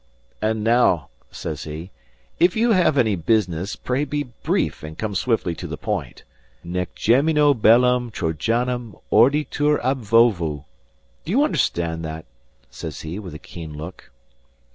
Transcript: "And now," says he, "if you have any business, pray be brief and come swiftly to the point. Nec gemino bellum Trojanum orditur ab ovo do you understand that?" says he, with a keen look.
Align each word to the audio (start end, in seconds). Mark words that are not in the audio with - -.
"And 0.41 0.63
now," 0.63 1.09
says 1.29 1.65
he, 1.65 1.91
"if 2.39 2.55
you 2.55 2.71
have 2.71 2.97
any 2.97 3.15
business, 3.15 3.75
pray 3.75 4.03
be 4.03 4.23
brief 4.41 4.81
and 4.81 4.97
come 4.97 5.13
swiftly 5.13 5.53
to 5.53 5.67
the 5.67 5.77
point. 5.77 6.23
Nec 6.63 6.95
gemino 6.95 7.53
bellum 7.53 8.09
Trojanum 8.09 8.95
orditur 9.11 9.79
ab 9.83 10.11
ovo 10.11 10.65
do 11.23 11.31
you 11.31 11.43
understand 11.43 12.03
that?" 12.03 12.25
says 12.71 13.01
he, 13.01 13.19
with 13.19 13.35
a 13.35 13.45
keen 13.45 13.75
look. 13.77 14.09